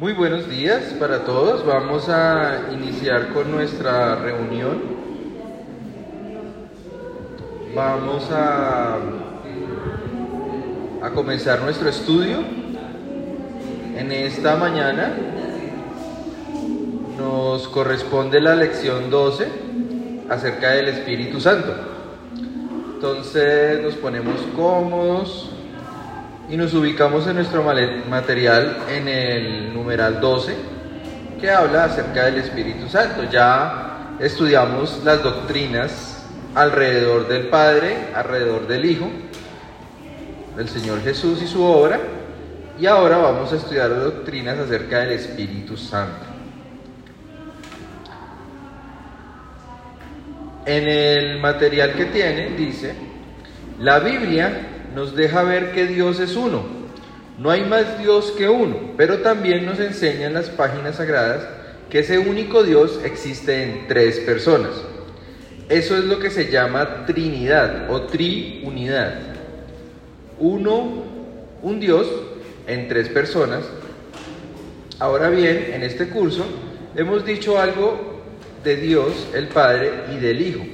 Muy 0.00 0.12
buenos 0.12 0.48
días 0.48 0.94
para 1.00 1.24
todos. 1.24 1.66
Vamos 1.66 2.08
a 2.08 2.68
iniciar 2.72 3.32
con 3.32 3.50
nuestra 3.50 4.14
reunión. 4.14 4.80
Vamos 7.74 8.30
a, 8.30 8.96
a 11.02 11.10
comenzar 11.10 11.62
nuestro 11.62 11.88
estudio. 11.88 12.36
En 13.96 14.12
esta 14.12 14.54
mañana 14.54 15.16
nos 17.18 17.66
corresponde 17.66 18.40
la 18.40 18.54
lección 18.54 19.10
12 19.10 19.48
acerca 20.30 20.74
del 20.74 20.90
Espíritu 20.90 21.40
Santo. 21.40 21.74
Entonces 22.94 23.82
nos 23.82 23.94
ponemos 23.94 24.36
cómodos, 24.54 25.50
y 26.50 26.56
nos 26.56 26.72
ubicamos 26.72 27.26
en 27.26 27.36
nuestro 27.36 27.62
material 27.62 28.78
en 28.88 29.06
el 29.06 29.74
numeral 29.74 30.20
12 30.20 30.54
que 31.38 31.50
habla 31.50 31.84
acerca 31.84 32.24
del 32.24 32.38
Espíritu 32.38 32.88
Santo. 32.88 33.24
Ya 33.30 34.16
estudiamos 34.18 35.02
las 35.04 35.22
doctrinas 35.22 36.24
alrededor 36.54 37.28
del 37.28 37.48
Padre, 37.48 38.08
alrededor 38.14 38.66
del 38.66 38.84
Hijo, 38.86 39.08
del 40.56 40.68
Señor 40.68 41.02
Jesús 41.02 41.42
y 41.42 41.46
su 41.46 41.62
obra, 41.62 42.00
y 42.80 42.86
ahora 42.86 43.18
vamos 43.18 43.52
a 43.52 43.56
estudiar 43.56 43.90
doctrinas 43.90 44.58
acerca 44.58 45.00
del 45.00 45.12
Espíritu 45.12 45.76
Santo. 45.76 46.26
En 50.64 50.88
el 50.88 51.40
material 51.40 51.92
que 51.92 52.06
tienen 52.06 52.56
dice, 52.56 52.94
la 53.78 54.00
Biblia 54.00 54.67
nos 54.94 55.14
deja 55.14 55.42
ver 55.42 55.72
que 55.72 55.86
Dios 55.86 56.20
es 56.20 56.36
uno. 56.36 56.62
No 57.38 57.50
hay 57.50 57.64
más 57.64 57.98
Dios 58.00 58.32
que 58.36 58.48
uno, 58.48 58.76
pero 58.96 59.18
también 59.18 59.64
nos 59.64 59.78
enseñan 59.78 60.34
las 60.34 60.50
páginas 60.50 60.96
sagradas 60.96 61.46
que 61.88 62.00
ese 62.00 62.18
único 62.18 62.64
Dios 62.64 63.00
existe 63.04 63.62
en 63.62 63.86
tres 63.86 64.18
personas. 64.20 64.72
Eso 65.68 65.96
es 65.96 66.04
lo 66.04 66.18
que 66.18 66.30
se 66.30 66.50
llama 66.50 67.06
Trinidad 67.06 67.90
o 67.90 68.02
Triunidad. 68.02 69.20
Uno, 70.38 71.04
un 71.62 71.80
Dios 71.80 72.06
en 72.66 72.88
tres 72.88 73.08
personas. 73.08 73.64
Ahora 74.98 75.30
bien, 75.30 75.70
en 75.72 75.82
este 75.82 76.08
curso 76.08 76.44
hemos 76.96 77.24
dicho 77.24 77.58
algo 77.58 78.20
de 78.64 78.76
Dios, 78.76 79.28
el 79.34 79.48
Padre, 79.48 79.92
y 80.12 80.18
del 80.18 80.40
Hijo. 80.42 80.64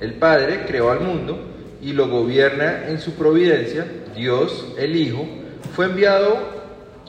El 0.00 0.14
Padre 0.14 0.64
creó 0.66 0.90
al 0.90 1.00
mundo 1.00 1.51
y 1.82 1.92
lo 1.92 2.08
gobierna 2.08 2.88
en 2.88 3.00
su 3.00 3.14
providencia, 3.14 3.84
Dios 4.14 4.68
el 4.78 4.94
Hijo, 4.94 5.26
fue 5.74 5.86
enviado 5.86 6.38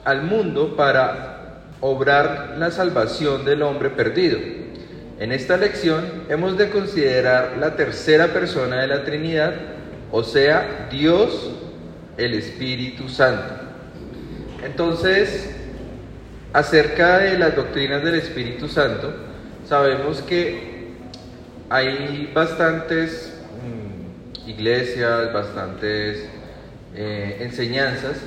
al 0.03 0.23
mundo 0.23 0.75
para 0.75 1.61
obrar 1.79 2.55
la 2.57 2.71
salvación 2.71 3.45
del 3.45 3.61
hombre 3.61 3.91
perdido. 3.91 4.39
En 5.19 5.31
esta 5.31 5.57
lección 5.57 6.03
hemos 6.27 6.57
de 6.57 6.69
considerar 6.69 7.57
la 7.59 7.75
tercera 7.75 8.27
persona 8.27 8.81
de 8.81 8.87
la 8.87 9.03
Trinidad, 9.03 9.53
o 10.11 10.23
sea, 10.23 10.87
Dios 10.91 11.51
el 12.17 12.33
Espíritu 12.33 13.09
Santo. 13.09 13.53
Entonces, 14.65 15.53
acerca 16.51 17.19
de 17.19 17.37
las 17.37 17.55
doctrinas 17.55 18.03
del 18.03 18.15
Espíritu 18.15 18.67
Santo, 18.67 19.13
sabemos 19.67 20.21
que 20.21 20.87
hay 21.69 22.31
bastantes 22.33 23.32
iglesias, 24.47 25.33
bastantes 25.33 26.27
eh, 26.95 27.37
enseñanzas 27.41 28.17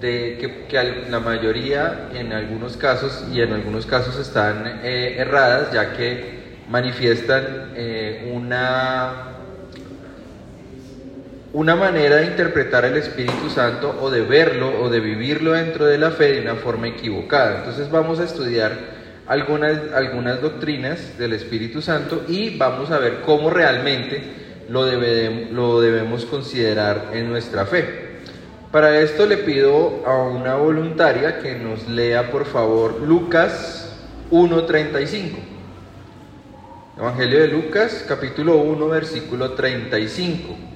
de 0.00 0.38
que, 0.38 1.06
la 1.10 1.20
mayoría 1.20 2.10
en 2.14 2.32
algunos 2.32 2.76
casos 2.76 3.24
y 3.32 3.40
en 3.40 3.52
algunos 3.52 3.86
casos 3.86 4.18
están 4.18 4.80
eh, 4.82 5.16
erradas 5.18 5.72
ya 5.72 5.94
que 5.94 6.56
manifiestan 6.68 7.72
eh, 7.74 8.30
una 8.34 9.32
una 11.52 11.74
manera 11.74 12.16
de 12.16 12.26
interpretar 12.26 12.84
el 12.84 12.96
Espíritu 12.96 13.48
Santo 13.48 13.96
o 14.02 14.10
de 14.10 14.20
verlo 14.20 14.82
o 14.82 14.90
de 14.90 15.00
vivirlo 15.00 15.52
dentro 15.52 15.86
de 15.86 15.96
la 15.96 16.10
fe 16.10 16.32
de 16.32 16.42
una 16.42 16.56
forma 16.56 16.88
equivocada. 16.88 17.60
Entonces 17.60 17.90
vamos 17.90 18.20
a 18.20 18.24
estudiar 18.24 18.72
algunas, 19.26 19.90
algunas 19.94 20.42
doctrinas 20.42 21.16
del 21.16 21.32
Espíritu 21.32 21.80
Santo 21.80 22.24
y 22.28 22.58
vamos 22.58 22.90
a 22.90 22.98
ver 22.98 23.22
cómo 23.24 23.48
realmente 23.48 24.45
lo, 24.68 24.84
lo 24.84 25.80
debemos 25.80 26.24
considerar 26.24 27.10
en 27.12 27.28
nuestra 27.28 27.66
fe. 27.66 28.06
Para 28.72 29.00
esto 29.00 29.26
le 29.26 29.38
pido 29.38 30.02
a 30.04 30.24
una 30.24 30.56
voluntaria 30.56 31.38
que 31.38 31.54
nos 31.54 31.88
lea 31.88 32.30
por 32.30 32.44
favor 32.44 33.00
Lucas 33.00 33.96
1.35. 34.30 35.36
Evangelio 36.98 37.40
de 37.40 37.48
Lucas 37.48 38.04
capítulo 38.08 38.56
1 38.56 38.88
versículo 38.88 39.52
35. 39.52 40.75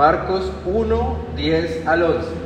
Marcos 0.00 0.50
1, 0.64 1.18
10 1.36 1.86
al 1.86 2.02
11. 2.02 2.39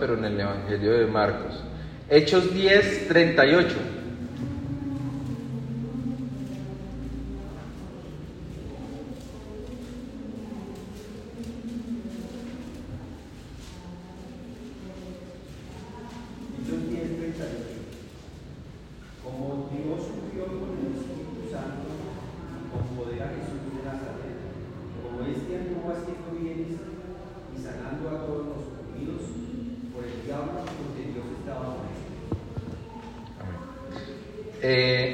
Pero 0.00 0.14
en 0.14 0.24
el 0.24 0.40
Evangelio 0.40 0.92
de 0.92 1.06
Marcos. 1.06 1.62
Hechos 2.10 2.52
10, 2.52 3.08
38. 3.08 3.76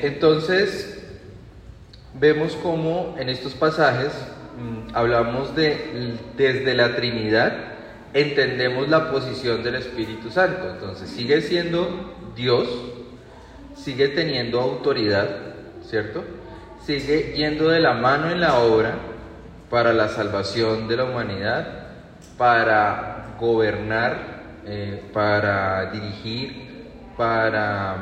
Entonces, 0.05 1.03
vemos 2.21 2.57
cómo 2.63 3.17
en 3.19 3.29
estos 3.29 3.55
pasajes 3.55 4.13
mm, 4.59 4.95
hablamos 4.95 5.55
de 5.57 6.19
desde 6.37 6.75
la 6.75 6.95
Trinidad, 6.95 7.53
entendemos 8.13 8.89
la 8.89 9.11
posición 9.11 9.63
del 9.63 9.77
Espíritu 9.77 10.31
Santo. 10.31 10.71
Entonces, 10.71 11.09
sigue 11.09 11.41
siendo 11.41 12.15
Dios, 12.37 12.69
sigue 13.75 14.09
teniendo 14.09 14.61
autoridad, 14.61 15.29
¿cierto? 15.89 16.23
Sigue 16.85 17.33
yendo 17.35 17.69
de 17.69 17.81
la 17.81 17.95
mano 17.95 18.31
en 18.31 18.41
la 18.41 18.59
obra 18.59 18.97
para 19.71 19.93
la 19.93 20.09
salvación 20.09 20.87
de 20.87 20.97
la 20.99 21.05
humanidad, 21.05 21.89
para 22.37 23.35
gobernar, 23.41 24.43
eh, 24.67 25.03
para 25.13 25.91
dirigir, 25.91 26.85
para 27.17 27.97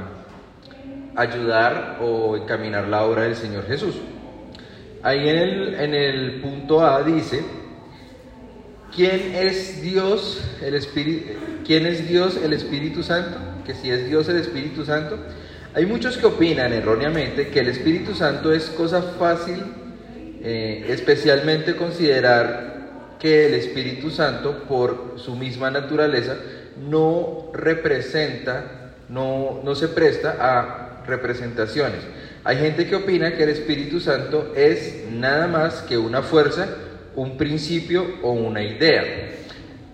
ayudar 1.16 1.98
o 2.00 2.36
encaminar 2.36 2.88
la 2.88 3.04
obra 3.04 3.22
del 3.22 3.36
Señor 3.36 3.66
Jesús. 3.66 3.96
Ahí 5.02 5.28
en 5.28 5.36
el, 5.36 5.74
en 5.74 5.94
el 5.94 6.40
punto 6.40 6.84
A 6.86 7.02
dice, 7.02 7.42
¿quién 8.94 9.34
es 9.34 9.82
Dios 9.82 10.42
el 10.62 10.74
Espíritu? 10.74 11.32
¿Quién 11.66 11.86
es 11.86 12.08
Dios 12.08 12.36
el 12.36 12.52
Espíritu 12.52 13.02
Santo? 13.02 13.38
Que 13.66 13.74
si 13.74 13.90
es 13.90 14.06
Dios 14.06 14.28
el 14.28 14.36
Espíritu 14.36 14.84
Santo. 14.84 15.18
Hay 15.74 15.86
muchos 15.86 16.18
que 16.18 16.26
opinan 16.26 16.72
erróneamente 16.72 17.48
que 17.48 17.60
el 17.60 17.68
Espíritu 17.68 18.14
Santo 18.14 18.52
es 18.52 18.66
cosa 18.70 19.02
fácil, 19.02 19.62
eh, 20.42 20.86
especialmente 20.88 21.76
considerar 21.76 23.16
que 23.18 23.46
el 23.46 23.54
Espíritu 23.54 24.10
Santo, 24.10 24.64
por 24.68 25.14
su 25.16 25.34
misma 25.34 25.70
naturaleza, 25.70 26.36
no 26.88 27.50
representa, 27.54 28.94
no, 29.08 29.60
no 29.64 29.74
se 29.74 29.88
presta 29.88 30.36
a 30.40 30.91
representaciones. 31.06 32.00
Hay 32.44 32.56
gente 32.56 32.86
que 32.86 32.96
opina 32.96 33.34
que 33.36 33.44
el 33.44 33.50
Espíritu 33.50 34.00
Santo 34.00 34.52
es 34.56 35.04
nada 35.10 35.46
más 35.46 35.82
que 35.82 35.96
una 35.96 36.22
fuerza, 36.22 36.68
un 37.14 37.36
principio 37.36 38.04
o 38.22 38.32
una 38.32 38.62
idea. 38.62 39.30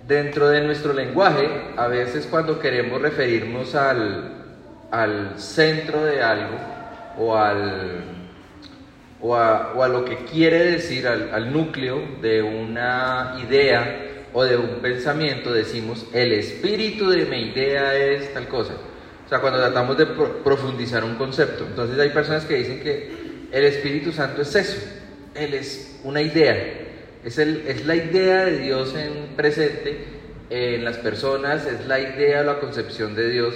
Dentro 0.07 0.49
de 0.49 0.63
nuestro 0.63 0.95
lenguaje, 0.95 1.47
a 1.77 1.87
veces 1.89 2.27
cuando 2.31 2.59
queremos 2.59 3.03
referirnos 3.03 3.75
al, 3.75 4.33
al 4.91 5.39
centro 5.39 6.03
de 6.05 6.23
algo 6.23 6.57
o, 7.19 7.37
al, 7.37 8.05
o, 9.21 9.37
a, 9.37 9.89
lo 9.89 10.05
que 10.07 10.25
quiere 10.25 10.73
decir, 10.73 11.07
al, 11.07 11.35
al 11.35 11.53
núcleo 11.53 12.01
de 12.23 12.41
una 12.41 13.37
idea 13.47 14.05
o 14.33 14.45
de 14.45 14.57
un 14.57 14.81
pensamiento, 14.81 15.53
decimos, 15.53 16.07
el 16.15 16.33
espíritu 16.33 17.11
de 17.11 17.27
mi 17.27 17.51
idea 17.51 17.95
es 17.95 18.33
tal 18.33 18.49
cosa. 18.49 18.75
O 19.29 19.31
sea, 19.31 19.41
cuando 19.41 19.59
tratamos 19.59 19.99
de 19.99 20.07
profundizar 20.07 21.05
un 21.05 21.17
concepto. 21.17 21.67
Entonces 21.67 21.99
hay 21.99 22.09
personas 22.09 22.47
que 22.47 22.55
dicen 22.55 22.81
que 22.81 23.13
el 23.53 23.65
Espíritu 23.65 24.11
Santo 24.11 24.41
es 24.41 24.55
eso, 24.55 24.79
Él 25.35 25.53
es 25.53 26.01
una 26.03 26.23
idea, 26.23 26.57
es, 27.23 27.37
el, 27.37 27.63
es 27.69 27.85
la 27.85 27.95
idea 27.95 28.47
de 28.47 28.57
Dios 28.57 28.95
en 28.95 29.37
presente 29.37 29.99
en 30.49 30.83
las 30.83 30.97
personas, 30.97 31.67
es 31.67 31.87
la 31.87 32.01
idea 32.01 32.41
o 32.41 32.45
la 32.45 32.59
concepción 32.59 33.15
de 33.15 33.29
Dios. 33.29 33.55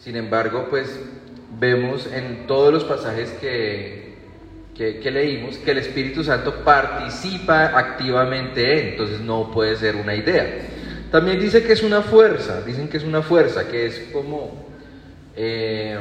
Sin 0.00 0.16
embargo, 0.16 0.66
pues 0.70 0.98
vemos 1.56 2.08
en 2.12 2.48
todos 2.48 2.72
los 2.72 2.82
pasajes 2.82 3.30
que, 3.40 4.16
que, 4.76 4.98
que, 4.98 5.10
leímos 5.12 5.56
que 5.58 5.70
el 5.70 5.78
Espíritu 5.78 6.24
Santo 6.24 6.64
participa 6.64 7.78
activamente 7.78 8.80
en, 8.80 8.88
entonces 8.88 9.20
no 9.20 9.52
puede 9.52 9.76
ser 9.76 9.94
una 9.94 10.16
idea. 10.16 10.62
También 11.12 11.38
dice 11.38 11.62
que 11.62 11.74
es 11.74 11.84
una 11.84 12.02
fuerza, 12.02 12.62
dicen 12.62 12.88
que 12.88 12.96
es 12.96 13.04
una 13.04 13.22
fuerza, 13.22 13.68
que 13.68 13.86
es 13.86 14.08
como 14.12 14.65
eh, 15.36 15.98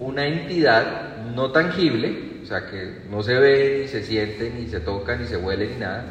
una 0.00 0.26
entidad 0.26 1.26
no 1.34 1.52
tangible, 1.52 2.40
o 2.42 2.46
sea, 2.46 2.66
que 2.70 2.98
no 3.10 3.22
se 3.22 3.34
ve, 3.34 3.80
ni 3.82 3.88
se 3.88 4.02
siente, 4.02 4.50
ni 4.50 4.66
se 4.68 4.80
toca, 4.80 5.16
ni 5.16 5.26
se 5.26 5.36
huele, 5.36 5.68
ni 5.68 5.76
nada, 5.76 6.04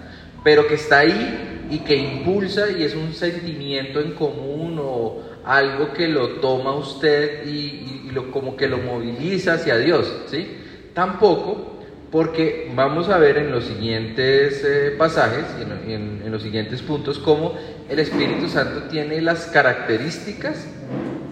pero 0.43 0.67
que 0.67 0.75
está 0.75 0.99
ahí 0.99 1.67
y 1.69 1.79
que 1.79 1.95
impulsa 1.95 2.69
y 2.71 2.83
es 2.83 2.95
un 2.95 3.13
sentimiento 3.13 3.99
en 3.99 4.11
común 4.11 4.79
o 4.81 5.23
algo 5.43 5.93
que 5.93 6.07
lo 6.07 6.39
toma 6.39 6.75
usted 6.75 7.45
y, 7.45 8.09
lo, 8.11 8.31
como 8.31 8.55
que 8.55 8.67
lo 8.67 8.77
moviliza 8.77 9.55
hacia 9.55 9.77
Dios, 9.77 10.11
¿sí? 10.27 10.47
Tampoco 10.93 11.73
porque 12.11 12.71
vamos 12.73 13.09
a 13.09 13.17
ver 13.17 13.37
en 13.37 13.51
los 13.51 13.65
siguientes 13.65 14.63
eh, 14.65 14.95
pasajes 14.97 15.43
y 15.59 15.91
en, 15.91 16.21
en, 16.23 16.31
los 16.31 16.43
siguientes 16.43 16.81
puntos 16.81 17.19
cómo 17.19 17.55
el 17.89 17.99
Espíritu 17.99 18.47
Santo 18.47 18.83
tiene 18.83 19.21
las 19.21 19.47
características 19.47 20.65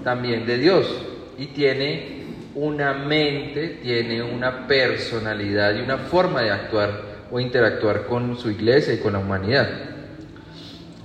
también 0.03 0.45
de 0.45 0.57
Dios 0.57 0.87
y 1.38 1.47
tiene 1.47 2.24
una 2.56 2.94
mente, 2.94 3.80
tiene 3.81 4.21
una 4.21 4.68
personalidad 4.68 5.75
y 5.75 5.81
una 5.81 5.97
forma 5.97 6.41
de 6.41 6.51
actuar 6.51 7.13
o 7.31 7.39
interactuar 7.39 8.06
con 8.06 8.38
su 8.38 8.50
iglesia 8.51 8.94
y 8.94 8.97
con 8.97 9.13
la 9.13 9.19
humanidad. 9.19 9.68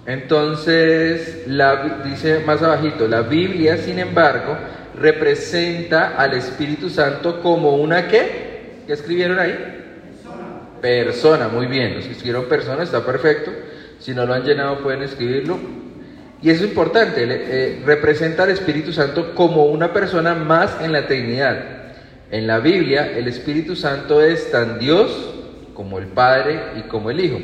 Entonces, 0.06 1.44
la, 1.46 2.02
dice 2.04 2.40
más 2.40 2.62
abajito, 2.62 3.06
la 3.08 3.22
Biblia, 3.22 3.76
sin 3.76 3.98
embargo, 3.98 4.56
representa 4.98 6.16
al 6.16 6.34
Espíritu 6.34 6.88
Santo 6.88 7.40
como 7.42 7.76
una 7.76 8.08
qué? 8.08 8.82
¿Qué 8.86 8.92
escribieron 8.92 9.38
ahí? 9.38 9.52
Persona. 9.52 10.80
Persona, 10.80 11.48
muy 11.48 11.66
bien. 11.66 11.96
Los 11.96 12.06
que 12.06 12.12
escribieron 12.12 12.48
persona 12.48 12.82
está 12.82 13.04
perfecto. 13.04 13.52
Si 13.98 14.14
no 14.14 14.24
lo 14.24 14.34
han 14.34 14.44
llenado 14.44 14.78
pueden 14.80 15.02
escribirlo. 15.02 15.58
Y 16.40 16.50
eso 16.50 16.64
es 16.64 16.70
importante, 16.70 17.26
eh, 17.28 17.82
representa 17.84 18.44
al 18.44 18.50
Espíritu 18.50 18.92
Santo 18.92 19.34
como 19.34 19.66
una 19.66 19.92
persona 19.92 20.34
más 20.34 20.80
en 20.80 20.92
la 20.92 21.06
Trinidad. 21.06 21.78
En 22.30 22.46
la 22.46 22.60
Biblia, 22.60 23.16
el 23.16 23.26
Espíritu 23.26 23.74
Santo 23.74 24.22
es 24.22 24.50
tan 24.50 24.78
Dios 24.78 25.34
como 25.74 25.98
el 25.98 26.06
Padre 26.06 26.60
y 26.76 26.82
como 26.82 27.10
el 27.10 27.20
Hijo. 27.20 27.38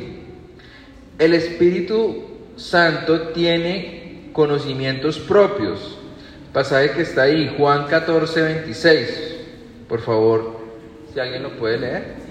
El 1.19 1.33
Espíritu 1.33 2.23
Santo 2.55 3.29
tiene 3.29 4.29
conocimientos 4.31 5.19
propios. 5.19 5.97
Pasaje 6.53 6.91
que 6.91 7.01
está 7.01 7.23
ahí, 7.23 7.53
Juan 7.57 7.87
14, 7.87 8.41
26. 8.41 9.35
Por 9.89 10.01
favor, 10.01 10.59
si 11.13 11.19
alguien 11.19 11.43
lo 11.43 11.57
puede 11.57 11.79
leer. 11.79 12.24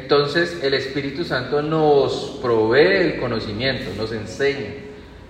Entonces 0.00 0.60
el 0.62 0.74
Espíritu 0.74 1.24
Santo 1.24 1.60
nos 1.60 2.38
provee 2.40 2.98
el 2.98 3.18
conocimiento, 3.18 3.90
nos 3.96 4.12
enseña, 4.12 4.74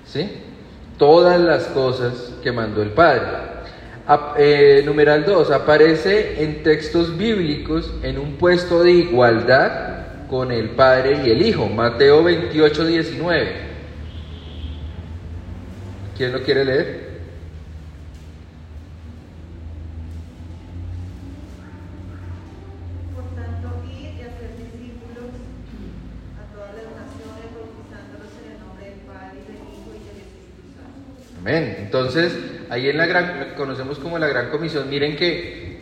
¿sí? 0.05 0.29
Todas 0.99 1.41
las 1.41 1.65
cosas 1.69 2.35
que 2.43 2.53
mandó 2.53 2.83
el 2.83 2.91
Padre. 2.91 3.23
Eh, 4.37 4.83
numeral 4.85 5.25
2, 5.25 5.51
aparece 5.53 6.43
en 6.43 6.63
textos 6.63 7.17
bíblicos 7.17 7.95
en 8.03 8.19
un 8.19 8.35
puesto 8.35 8.83
de 8.83 8.91
igualdad 8.91 10.27
con 10.29 10.53
el 10.53 10.71
Padre 10.71 11.23
y 11.25 11.31
el 11.31 11.41
Hijo. 11.41 11.67
Mateo 11.67 12.23
28, 12.23 12.85
19. 12.85 13.53
¿Quién 16.17 16.33
lo 16.33 16.43
quiere 16.43 16.65
leer? 16.67 17.08
Entonces, 31.49 32.37
ahí 32.69 32.89
en 32.89 32.99
la 32.99 33.07
gran, 33.07 33.55
conocemos 33.57 33.99
como 33.99 34.19
la 34.19 34.29
gran 34.29 34.51
comisión, 34.51 34.89
miren 34.91 35.17
que 35.17 35.79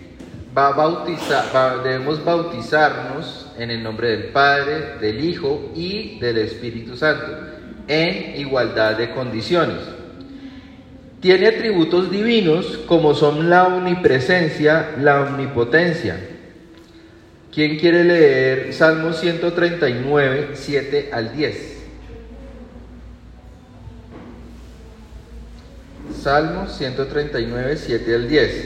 debemos 1.84 2.24
bautizarnos 2.24 3.52
en 3.58 3.70
el 3.70 3.82
nombre 3.82 4.10
del 4.10 4.24
Padre, 4.26 4.98
del 5.00 5.22
Hijo 5.22 5.72
y 5.74 6.18
del 6.20 6.38
Espíritu 6.38 6.96
Santo, 6.96 7.26
en 7.88 8.40
igualdad 8.40 8.96
de 8.96 9.10
condiciones. 9.10 9.80
Tiene 11.20 11.48
atributos 11.48 12.10
divinos 12.10 12.78
como 12.86 13.14
son 13.14 13.50
la 13.50 13.66
omnipresencia, 13.66 14.92
la 15.00 15.22
omnipotencia. 15.22 16.16
¿Quién 17.52 17.78
quiere 17.78 18.04
leer 18.04 18.72
Salmo 18.72 19.12
139, 19.12 20.50
7 20.52 21.10
al 21.12 21.34
10? 21.34 21.75
Salmo 26.26 26.66
139, 26.66 27.76
7 27.76 28.14
al 28.16 28.28
10. 28.28 28.50
Si 28.50 28.58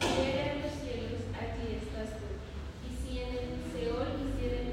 subiere 0.00 0.40
a 0.40 0.54
los 0.64 0.72
cielos, 0.80 1.20
allí 1.36 1.76
estás 1.76 2.16
tú. 2.16 2.24
Y 2.88 2.90
si 2.96 3.20
en 3.20 3.36
el 3.36 3.60
Seol 3.70 4.16
hiciere 4.16 4.72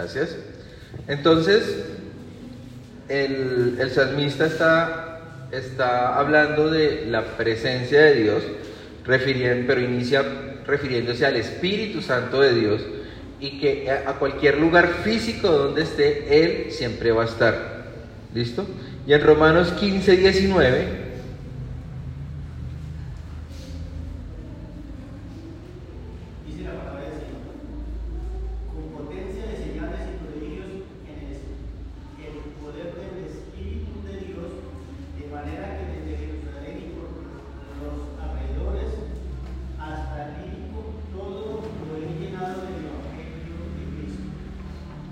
Gracias. 0.00 0.36
Entonces, 1.30 1.84
el, 3.08 3.76
el 3.78 3.90
salmista 3.92 4.46
está, 4.46 5.20
está 5.52 6.18
hablando 6.18 6.68
de 6.68 7.06
la 7.06 7.22
presencia 7.36 8.00
de 8.02 8.14
Dios, 8.16 8.42
pero 9.04 9.80
inicia 9.80 10.24
refiriéndose 10.66 11.24
al 11.24 11.36
Espíritu 11.36 12.02
Santo 12.02 12.40
de 12.40 12.52
Dios 12.52 12.82
y 13.38 13.60
que 13.60 13.88
a 13.88 14.14
cualquier 14.14 14.58
lugar 14.58 14.88
físico 15.04 15.46
donde 15.48 15.82
esté, 15.82 16.42
Él 16.42 16.72
siempre 16.72 17.12
va 17.12 17.22
a 17.22 17.26
estar. 17.26 17.84
¿Listo? 18.34 18.66
Y 19.06 19.12
en 19.12 19.22
Romanos 19.22 19.70
15, 19.78 20.16
19 20.16 21.10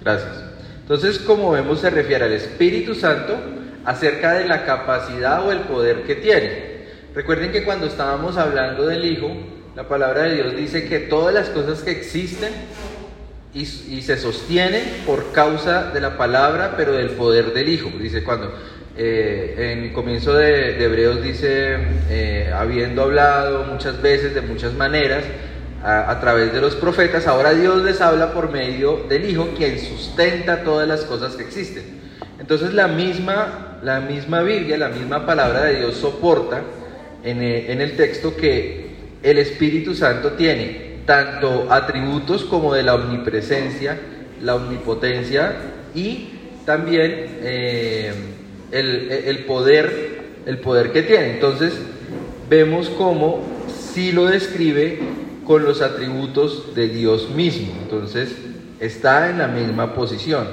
Gracias. 0.09 0.39
Entonces, 0.89 1.19
como 1.19 1.51
vemos, 1.51 1.81
se 1.81 1.91
refiere 1.91 2.25
al 2.25 2.33
Espíritu 2.33 2.95
Santo 2.95 3.37
acerca 3.85 4.33
de 4.33 4.47
la 4.47 4.65
capacidad 4.65 5.47
o 5.47 5.53
el 5.53 5.59
poder 5.61 6.05
que 6.05 6.15
tiene. 6.15 6.79
Recuerden 7.15 7.53
que 7.53 7.63
cuando 7.63 7.85
estábamos 7.85 8.39
hablando 8.39 8.87
del 8.87 9.05
Hijo, 9.05 9.31
la 9.77 9.87
palabra 9.87 10.23
de 10.23 10.37
Dios 10.37 10.57
dice 10.57 10.89
que 10.89 11.01
todas 11.01 11.35
las 11.35 11.51
cosas 11.51 11.83
que 11.83 11.91
existen 11.91 12.55
y, 13.53 13.67
se 13.67 14.17
sostienen 14.17 14.83
por 15.05 15.31
causa 15.33 15.91
de 15.91 16.01
la 16.01 16.17
palabra, 16.17 16.73
pero 16.79 16.93
del 16.93 17.11
poder 17.11 17.53
del 17.53 17.69
Hijo. 17.69 17.91
Dice 18.01 18.25
cuando 18.25 18.55
eh, 18.97 19.75
en 19.77 19.93
comienzo 19.93 20.33
de, 20.33 20.83
Hebreos 20.83 21.23
dice, 21.23 21.77
eh, 22.09 22.51
habiendo 22.57 23.03
hablado 23.03 23.65
muchas 23.65 24.01
veces 24.01 24.35
de 24.35 24.41
muchas 24.41 24.73
maneras, 24.73 25.23
a, 25.83 26.19
través 26.21 26.53
de 26.53 26.61
los 26.61 26.75
profetas, 26.75 27.27
ahora 27.27 27.55
Dios 27.55 27.83
les 27.85 28.01
habla 28.01 28.33
por 28.33 28.51
medio 28.51 29.05
del 29.09 29.31
Hijo, 29.31 29.51
quien 29.57 29.79
sustenta 29.79 30.65
todas 30.65 30.89
las 30.89 31.03
cosas 31.03 31.37
que 31.37 31.45
existen. 31.45 31.85
Entonces 32.41 32.75
la 32.75 32.89
misma, 32.89 33.79
la 33.83 34.01
misma 34.01 34.43
Biblia, 34.43 34.77
la 34.77 34.89
misma 34.89 35.25
palabra 35.25 35.65
de 35.65 35.77
Dios 35.77 35.97
soporta 35.97 36.63
en 37.23 37.43
el, 37.43 37.71
en 37.71 37.81
el 37.81 37.97
texto 37.97 38.37
que 38.37 38.89
el 39.23 39.39
Espíritu 39.39 39.95
Santo 39.95 40.33
tiene 40.33 40.99
tanto 41.07 41.67
atributos 41.71 42.45
como 42.45 42.75
de 42.75 42.83
la 42.83 42.95
omnipresencia, 42.95 43.99
la 44.43 44.57
omnipotencia 44.57 45.57
y 45.95 46.31
también 46.65 47.39
eh, 47.43 48.13
el, 48.71 49.11
el, 49.11 49.45
poder, 49.45 50.21
el 50.45 50.59
poder 50.59 50.93
que 50.93 51.03
tiene. 51.03 51.31
Entonces 51.31 51.73
vemos 52.49 52.91
cómo 52.91 53.43
si 53.69 54.13
lo 54.13 54.27
describe 54.27 54.99
con 55.49 55.65
los 55.65 55.81
atributos 55.81 56.75
de 56.75 56.89
Dios 56.89 57.31
mismo. 57.31 57.73
Entonces, 57.83 58.37
está 58.79 59.31
en 59.31 59.39
la 59.39 59.49
misma 59.49 59.95
posición. 59.95 60.47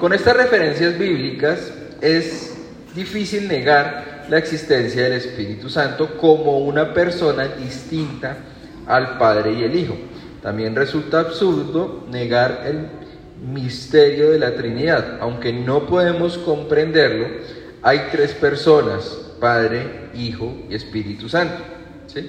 Con 0.00 0.12
estas 0.12 0.36
referencias 0.36 0.98
bíblicas 0.98 1.72
es 2.00 2.56
difícil 2.96 3.46
negar 3.46 4.26
la 4.28 4.38
existencia 4.38 5.04
del 5.04 5.12
Espíritu 5.12 5.70
Santo 5.70 6.18
como 6.18 6.58
una 6.58 6.92
persona 6.92 7.46
distinta 7.46 8.38
al 8.88 9.18
Padre 9.18 9.52
y 9.52 9.62
el 9.62 9.76
Hijo. 9.76 9.96
También 10.42 10.74
resulta 10.74 11.20
absurdo 11.20 12.04
negar 12.10 12.64
el 12.66 12.88
misterio 13.52 14.32
de 14.32 14.40
la 14.40 14.56
Trinidad. 14.56 15.18
Aunque 15.20 15.52
no 15.52 15.86
podemos 15.86 16.38
comprenderlo, 16.38 17.28
hay 17.82 18.08
tres 18.10 18.32
personas, 18.32 19.04
Padre, 19.38 20.08
Hijo 20.14 20.56
y 20.68 20.74
Espíritu 20.74 21.28
Santo. 21.28 21.62
¿sí? 22.08 22.28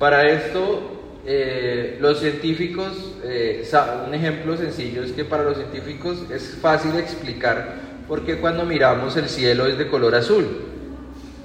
Para 0.00 0.30
esto, 0.30 0.80
eh, 1.26 1.98
los 2.00 2.20
científicos, 2.20 3.16
eh, 3.22 3.70
un 4.08 4.14
ejemplo 4.14 4.56
sencillo 4.56 5.02
es 5.02 5.12
que 5.12 5.26
para 5.26 5.42
los 5.42 5.58
científicos 5.58 6.24
es 6.30 6.56
fácil 6.56 6.96
explicar 6.96 7.74
por 8.08 8.24
qué 8.24 8.38
cuando 8.38 8.64
miramos 8.64 9.14
el 9.18 9.28
cielo 9.28 9.66
es 9.66 9.76
de 9.76 9.88
color 9.88 10.14
azul. 10.14 10.46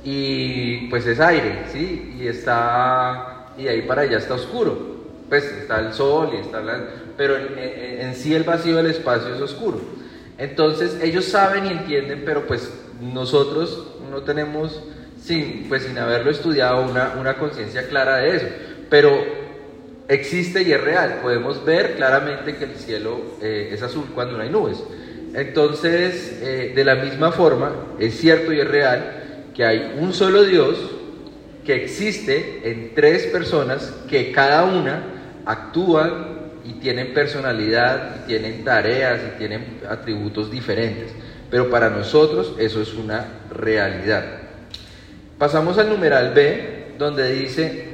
Y 0.05 0.87
pues 0.87 1.05
es 1.05 1.19
aire, 1.19 1.63
¿sí? 1.73 2.15
Y 2.17 2.27
está, 2.27 3.47
y 3.57 3.67
ahí 3.67 3.81
para 3.81 4.03
allá 4.03 4.19
está 4.19 4.35
oscuro. 4.35 5.03
Pues 5.27 5.43
está 5.43 5.81
el 5.81 5.93
sol 5.93 6.29
y 6.33 6.37
está 6.37 6.61
la, 6.61 6.81
pero 7.17 7.35
en, 7.35 7.59
en 7.59 8.15
sí 8.15 8.33
el 8.33 8.43
vacío 8.43 8.77
del 8.77 8.85
espacio 8.85 9.35
es 9.35 9.41
oscuro. 9.41 9.81
Entonces 10.37 10.97
ellos 11.03 11.25
saben 11.25 11.65
y 11.65 11.71
entienden, 11.71 12.23
pero 12.25 12.47
pues 12.47 12.71
nosotros 13.01 13.95
no 14.09 14.21
tenemos 14.21 14.81
sin, 15.25 15.65
pues 15.67 15.83
sin 15.83 15.97
haberlo 15.97 16.31
estudiado, 16.31 16.89
una, 16.89 17.13
una 17.19 17.35
conciencia 17.35 17.87
clara 17.87 18.17
de 18.17 18.35
eso. 18.35 18.45
Pero 18.89 19.11
existe 20.07 20.61
y 20.61 20.71
es 20.71 20.81
real. 20.81 21.19
Podemos 21.21 21.65
ver 21.65 21.95
claramente 21.95 22.55
que 22.55 22.65
el 22.65 22.75
cielo 22.75 23.19
eh, 23.41 23.69
es 23.71 23.81
azul 23.81 24.05
cuando 24.13 24.37
no 24.37 24.43
hay 24.43 24.49
nubes. 24.49 24.83
Entonces, 25.33 26.39
eh, 26.41 26.73
de 26.75 26.85
la 26.85 26.95
misma 26.95 27.31
forma, 27.31 27.73
es 27.99 28.17
cierto 28.17 28.53
y 28.53 28.59
es 28.59 28.67
real 28.67 29.51
que 29.53 29.65
hay 29.65 29.95
un 29.99 30.13
solo 30.13 30.43
Dios 30.43 30.77
que 31.65 31.75
existe 31.75 32.61
en 32.63 32.93
tres 32.93 33.25
personas 33.27 33.93
que 34.07 34.31
cada 34.31 34.65
una 34.65 35.03
actúan 35.45 36.35
y 36.63 36.73
tienen 36.73 37.13
personalidad, 37.13 38.21
y 38.23 38.27
tienen 38.27 38.63
tareas 38.63 39.21
y 39.27 39.37
tienen 39.37 39.79
atributos 39.89 40.51
diferentes. 40.51 41.11
Pero 41.49 41.69
para 41.69 41.89
nosotros 41.89 42.55
eso 42.59 42.81
es 42.81 42.93
una 42.93 43.25
realidad. 43.51 44.44
Pasamos 45.37 45.77
al 45.77 45.89
numeral 45.89 46.33
B, 46.33 46.93
donde 46.97 47.29
dice 47.33 47.85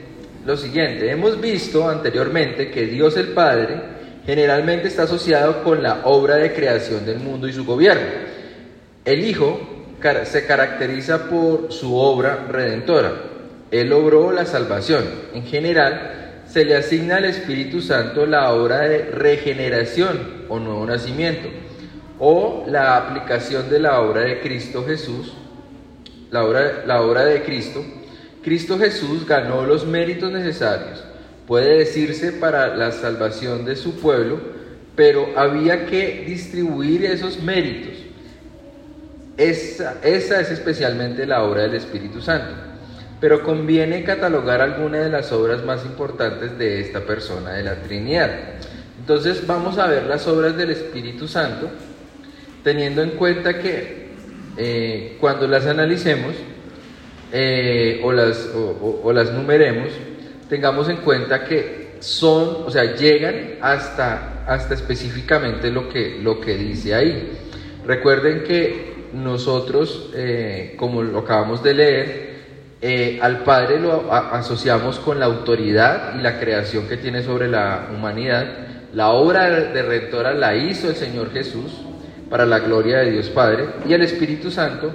lo 0.45 0.55
siguiente. 0.55 1.09
Hemos 1.09 1.41
visto 1.41 1.89
anteriormente 1.89 2.69
que 2.69 2.85
Dios 2.85 3.17
el 3.17 3.29
Padre 3.29 3.81
generalmente 4.27 4.87
está 4.87 5.03
asociado 5.03 5.63
con 5.63 5.81
la 5.81 6.01
obra 6.03 6.35
de 6.35 6.53
creación 6.53 7.03
del 7.03 7.19
mundo 7.19 7.47
y 7.47 7.53
su 7.53 7.65
gobierno. 7.65 8.05
El 9.03 9.25
Hijo 9.25 9.59
se 10.23 10.45
caracteriza 10.45 11.29
por 11.29 11.71
su 11.73 11.95
obra 11.95 12.45
redentora. 12.47 13.11
Él 13.71 13.89
logró 13.89 14.31
la 14.31 14.45
salvación. 14.45 15.03
En 15.33 15.43
general, 15.43 16.43
se 16.45 16.63
le 16.63 16.75
asigna 16.75 17.15
al 17.15 17.25
Espíritu 17.25 17.81
Santo 17.81 18.27
la 18.27 18.53
obra 18.53 18.81
de 18.81 19.05
regeneración 19.05 20.45
o 20.47 20.59
nuevo 20.59 20.85
nacimiento, 20.85 21.47
o 22.19 22.65
la 22.67 22.97
aplicación 22.97 23.67
de 23.69 23.79
la 23.79 24.01
obra 24.01 24.21
de 24.21 24.41
Cristo 24.41 24.85
Jesús 24.85 25.33
la 26.31 26.45
obra, 26.45 26.83
la 26.85 27.01
obra 27.01 27.25
de 27.25 27.43
Cristo, 27.43 27.83
Cristo 28.43 28.79
Jesús 28.79 29.27
ganó 29.27 29.65
los 29.65 29.85
méritos 29.85 30.31
necesarios, 30.31 31.03
puede 31.45 31.77
decirse, 31.77 32.31
para 32.31 32.75
la 32.75 32.91
salvación 32.91 33.65
de 33.65 33.75
su 33.75 33.99
pueblo, 33.99 34.39
pero 34.95 35.27
había 35.35 35.85
que 35.85 36.23
distribuir 36.25 37.05
esos 37.05 37.41
méritos. 37.41 37.93
Esa, 39.37 39.97
esa 40.03 40.41
es 40.41 40.51
especialmente 40.51 41.25
la 41.25 41.43
obra 41.43 41.63
del 41.63 41.75
Espíritu 41.75 42.21
Santo. 42.21 42.53
Pero 43.19 43.43
conviene 43.43 44.03
catalogar 44.03 44.61
algunas 44.61 45.03
de 45.03 45.09
las 45.09 45.31
obras 45.31 45.63
más 45.63 45.85
importantes 45.85 46.57
de 46.57 46.81
esta 46.81 47.01
persona 47.01 47.53
de 47.53 47.63
la 47.63 47.75
Trinidad. 47.75 48.31
Entonces 48.99 49.45
vamos 49.45 49.77
a 49.77 49.87
ver 49.87 50.03
las 50.03 50.27
obras 50.27 50.57
del 50.57 50.71
Espíritu 50.71 51.27
Santo, 51.27 51.69
teniendo 52.63 53.01
en 53.01 53.11
cuenta 53.11 53.59
que 53.59 54.00
eh, 54.57 55.17
cuando 55.19 55.47
las 55.47 55.65
analicemos 55.65 56.35
eh, 57.31 58.01
o, 58.03 58.11
las, 58.11 58.49
o, 58.53 59.11
las 59.13 59.31
numeremos, 59.31 59.89
tengamos 60.49 60.89
en 60.89 60.97
cuenta 60.97 61.45
que 61.45 61.91
son, 61.99 62.63
o 62.65 62.69
sea, 62.69 62.95
llegan 62.95 63.55
hasta, 63.61 64.43
hasta 64.47 64.73
específicamente 64.73 65.71
lo 65.71 65.87
que, 65.87 66.19
lo 66.21 66.41
que 66.41 66.57
dice 66.57 66.93
ahí. 66.93 67.31
Recuerden 67.85 68.43
que 68.43 68.91
nosotros, 69.13 70.09
eh, 70.15 70.75
como 70.77 71.03
lo 71.03 71.19
acabamos 71.19 71.63
de 71.63 71.73
leer, 71.73 72.31
al 73.21 73.43
Padre 73.43 73.79
lo 73.79 74.11
asociamos 74.11 74.97
con 74.97 75.19
la 75.19 75.27
autoridad 75.27 76.15
y 76.17 76.21
la 76.23 76.39
creación 76.39 76.87
que 76.87 76.97
tiene 76.97 77.21
sobre 77.21 77.47
la 77.47 77.89
humanidad. 77.93 78.47
La 78.93 79.11
obra 79.11 79.49
de 79.49 79.81
redentora 79.83 80.33
la 80.33 80.55
hizo 80.55 80.89
el 80.89 80.95
Señor 80.95 81.31
Jesús, 81.31 81.71
para 82.31 82.45
la 82.45 82.59
gloria 82.59 82.99
de 82.99 83.11
Dios 83.11 83.29
Padre. 83.29 83.65
Y 83.87 83.93
el 83.93 84.01
Espíritu 84.03 84.49
Santo 84.49 84.91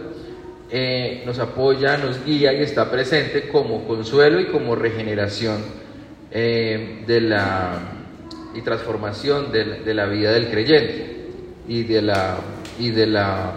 eh, 0.70 1.22
nos 1.26 1.38
apoya, 1.38 1.98
nos 1.98 2.24
guía 2.24 2.54
y 2.54 2.62
está 2.62 2.90
presente 2.90 3.48
como 3.48 3.86
consuelo 3.86 4.40
y 4.40 4.46
como 4.46 4.74
regeneración 4.74 5.58
eh, 6.32 7.04
de 7.06 7.20
la, 7.20 7.78
y 8.54 8.62
transformación 8.62 9.52
de 9.52 9.94
la, 9.94 10.06
vida 10.06 10.32
del 10.32 10.48
creyente 10.48 11.26
y, 11.68 11.82
de 11.82 12.00
la, 12.00 12.38
y 12.78 12.90
de 12.90 13.06
la, 13.06 13.52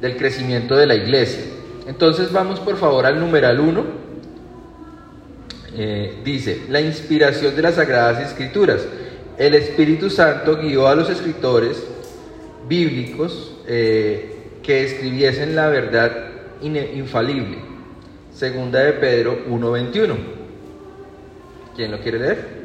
del 0.00 0.16
crecimiento 0.16 0.76
de 0.76 0.86
la 0.86 0.96
iglesia. 0.96 1.44
Entonces 1.86 2.32
vamos 2.32 2.58
por 2.58 2.76
favor 2.76 3.06
al 3.06 3.20
numeral 3.20 3.60
1. 3.60 4.08
Eh, 5.76 6.14
dice, 6.24 6.62
la 6.68 6.80
inspiración 6.80 7.54
de 7.54 7.62
las 7.62 7.76
Sagradas 7.76 8.26
Escrituras. 8.26 8.84
el 9.38 9.54
Espíritu 9.54 10.10
Santo 10.10 10.56
guió 10.56 10.88
a 10.88 10.96
los 10.96 11.08
escritores 11.08 11.86
bíblicos 12.66 13.56
eh, 13.66 14.34
que 14.62 14.84
escribiesen 14.84 15.54
la 15.54 15.68
verdad 15.68 16.12
infalible. 16.62 17.58
Segunda 18.32 18.80
de 18.80 18.92
Pedro 18.94 19.46
1.21. 19.48 20.14
¿Quién 21.76 21.90
lo 21.92 22.00
quiere 22.00 22.18
leer? 22.18 22.58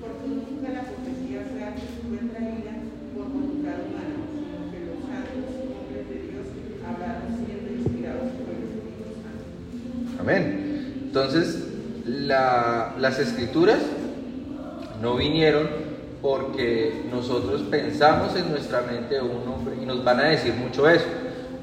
Porque 0.00 0.28
nunca 0.28 0.68
la 0.72 0.82
profecía 0.82 1.40
fue, 1.50 1.60
fue 2.08 2.28
traída 2.30 2.72
por 3.14 3.28
voluntad 3.28 3.74
humana, 3.86 4.16
sino 4.32 4.70
que 4.70 4.78
los 4.86 4.98
santos 5.06 5.50
hombres 5.70 6.08
de 6.08 6.16
Dios 6.30 6.46
hablaron 6.86 7.28
siendo 7.44 7.70
inspirados 7.78 8.28
por 8.32 8.48
el 8.54 8.62
Espíritu 8.70 9.10
Santo. 9.22 10.20
Amén. 10.20 11.02
Entonces, 11.06 11.64
la- 12.06 12.94
las 12.98 13.09
escrituras 13.20 13.78
no 15.00 15.16
vinieron 15.16 15.68
porque 16.22 17.02
nosotros 17.10 17.62
pensamos 17.70 18.36
en 18.36 18.50
nuestra 18.50 18.82
mente 18.82 19.20
un 19.20 19.48
hombre 19.48 19.76
y 19.80 19.86
nos 19.86 20.04
van 20.04 20.20
a 20.20 20.24
decir 20.24 20.54
mucho 20.54 20.88
eso. 20.88 21.06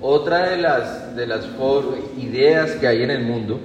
Otra 0.02 0.50
de 0.50 0.58
las, 0.58 1.16
de 1.16 1.28
las 1.28 1.42
ideas 2.18 2.72
que 2.72 2.88
hay 2.88 3.04
en 3.04 3.12
el 3.12 3.24
mundo 3.24 3.60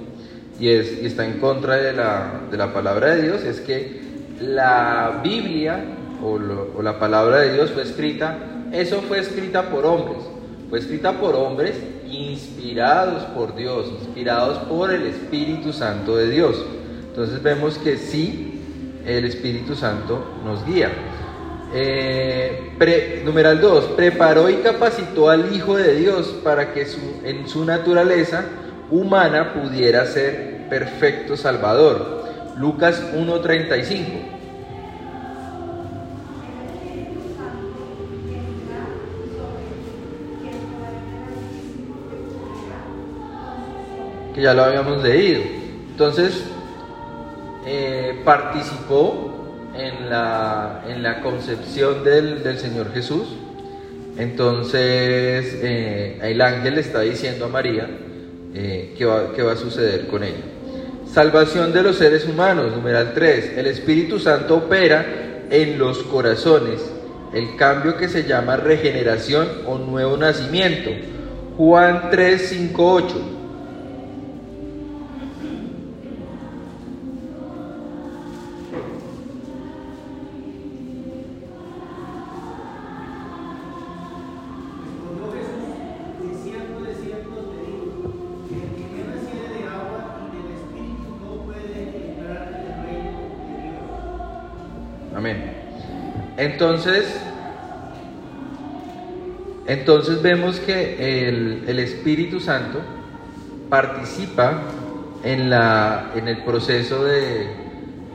y, 0.59 0.69
es, 0.69 1.03
y 1.03 1.07
está 1.07 1.25
en 1.25 1.39
contra 1.39 1.77
de 1.77 1.93
la, 1.93 2.41
de 2.51 2.57
la 2.57 2.73
palabra 2.73 3.15
de 3.15 3.23
Dios 3.23 3.43
es 3.43 3.61
que 3.61 4.01
la 4.41 5.21
Biblia 5.23 5.85
o, 6.23 6.39
o 6.79 6.83
la 6.83 6.99
palabra 6.99 7.41
de 7.41 7.55
Dios 7.55 7.71
fue 7.71 7.83
escrita, 7.83 8.39
eso 8.73 9.03
fue 9.03 9.19
escrita 9.19 9.71
por 9.71 9.85
hombres, 9.85 10.19
fue 10.71 10.79
escrita 10.79 11.13
por 11.13 11.35
hombres 11.35 11.75
inspirados 12.11 13.25
por 13.35 13.55
Dios, 13.55 13.87
inspirados 14.01 14.59
por 14.59 14.93
el 14.93 15.07
Espíritu 15.07 15.73
Santo 15.73 16.17
de 16.17 16.31
Dios. 16.31 16.57
Entonces 17.13 17.43
vemos 17.43 17.77
que 17.77 17.99
sí, 17.99 18.59
el 19.05 19.27
Espíritu 19.27 19.75
Santo 19.75 20.25
nos 20.47 20.65
guía. 20.65 20.91
Eh, 21.75 22.71
numeral 23.27 23.61
2, 23.61 23.85
preparó 23.97 24.49
y 24.49 24.55
capacitó 24.57 25.29
al 25.29 25.55
Hijo 25.55 25.77
de 25.77 25.95
Dios 25.95 26.29
para 26.43 26.73
que 26.73 26.87
su- 26.87 27.21
en 27.23 27.47
su 27.47 27.67
naturaleza 27.67 28.47
humana 28.91 29.53
pudiera 29.53 30.07
ser 30.07 30.69
perfecto 30.71 31.37
Salvador. 31.37 32.23
Lucas 32.57 33.03
1.35. 33.15 34.33
que 44.35 44.43
ya 44.43 44.55
lo 44.55 44.65
habíamos 44.65 45.03
leído. 45.03 45.43
Entonces, 45.91 46.43
eh, 47.67 48.21
participó 48.25 49.33
en 49.75 50.11
la, 50.11 50.85
en 50.89 51.03
la 51.03 51.21
concepción 51.21 52.05
del, 52.05 52.43
del 52.43 52.59
Señor 52.59 52.93
Jesús. 52.93 53.29
Entonces, 54.19 55.59
eh, 55.63 56.19
el 56.23 56.41
ángel 56.41 56.79
está 56.79 57.01
diciendo 57.01 57.47
a 57.47 57.49
María 57.49 57.89
eh, 58.55 58.95
qué, 58.97 59.05
va, 59.05 59.33
qué 59.35 59.43
va 59.43 59.53
a 59.53 59.57
suceder 59.57 60.07
con 60.09 60.23
ella. 60.23 60.43
Salvación 61.11 61.73
de 61.73 61.83
los 61.83 61.97
seres 61.97 62.27
humanos, 62.27 62.73
numeral 62.75 63.13
3. 63.15 63.57
El 63.57 63.67
Espíritu 63.67 64.19
Santo 64.19 64.57
opera 64.57 65.45
en 65.51 65.79
los 65.79 66.03
corazones 66.05 66.81
el 67.33 67.57
cambio 67.57 67.97
que 67.97 68.09
se 68.09 68.25
llama 68.25 68.57
regeneración 68.57 69.49
o 69.67 69.79
nuevo 69.79 70.17
nacimiento. 70.17 70.91
Juan 71.57 72.09
3, 72.11 72.49
5, 72.49 72.93
8. 72.93 73.42
Entonces, 96.63 97.05
entonces 99.67 100.23
vemos 100.23 100.61
que 100.61 101.27
el, 101.67 101.77
Espíritu 101.81 102.39
Santo 102.39 102.79
participa 103.69 104.63
en, 105.25 105.53
el 106.29 106.45
proceso 106.45 107.03
de, 107.03 107.51